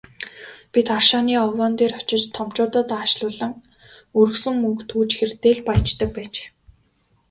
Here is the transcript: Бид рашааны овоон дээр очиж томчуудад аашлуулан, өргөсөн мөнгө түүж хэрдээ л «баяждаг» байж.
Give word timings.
Бид 0.71 0.87
рашааны 0.95 1.33
овоон 1.45 1.73
дээр 1.79 1.93
очиж 1.99 2.23
томчуудад 2.35 2.89
аашлуулан, 2.97 3.53
өргөсөн 4.19 4.55
мөнгө 4.61 4.83
түүж 4.89 5.09
хэрдээ 5.17 5.53
л 5.57 5.65
«баяждаг» 5.67 6.09
байж. 6.15 6.33